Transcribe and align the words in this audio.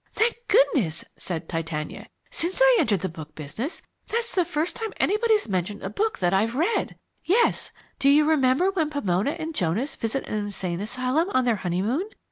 "Thank 0.13 0.33
goodness!" 0.47 1.05
said 1.15 1.47
Titania. 1.47 2.07
"Since 2.31 2.59
I 2.59 2.77
entered 2.79 3.01
the 3.01 3.07
book 3.07 3.35
business, 3.35 3.83
that's 4.07 4.33
the 4.33 4.43
first 4.43 4.75
time 4.75 4.91
anybody's 4.99 5.47
mentioned 5.47 5.83
a 5.83 5.91
book 5.91 6.17
that 6.17 6.33
I've 6.33 6.55
read. 6.55 6.95
Yes 7.23 7.69
do 7.99 8.09
you 8.09 8.25
remember 8.25 8.71
when 8.71 8.89
Pomona 8.89 9.33
and 9.37 9.53
Jonas 9.53 9.95
visit 9.95 10.25
an 10.25 10.33
insane 10.33 10.81
asylum 10.81 11.29
on 11.35 11.45
their 11.45 11.57
honeymoon? 11.57 12.09